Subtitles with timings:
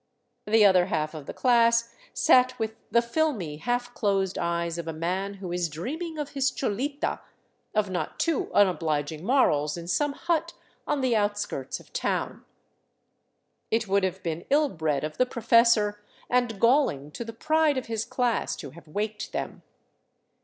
[0.47, 2.73] The other half of the class sat with.
[2.89, 7.19] the filmy, half closed eyes of a man who is dreaming of his cholita
[7.75, 10.53] of not too unobliging morals in some hut
[10.87, 12.43] on the outskirts of town.
[13.69, 17.85] It would have been ill bred of the professor, and galling to the" pride" of
[17.85, 19.61] his class, to have waked them.